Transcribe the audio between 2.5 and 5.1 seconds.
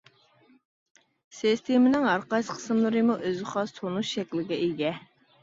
قىسىملىرىمۇ ئۆزىگە خاس تونۇش شەكلىگە ئىگە.